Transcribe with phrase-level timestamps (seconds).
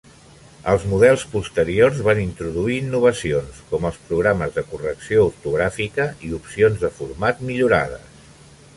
[0.71, 6.95] Els models posteriors van introduir innovacions, com els programes de correcció ortogràfica i opcions de
[7.01, 8.15] format millorades.